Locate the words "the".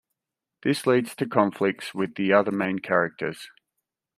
2.15-2.33